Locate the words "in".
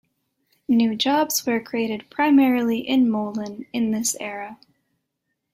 2.79-3.07, 3.71-3.91